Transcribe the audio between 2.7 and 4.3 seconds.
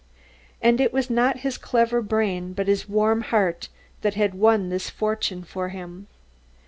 warm heart that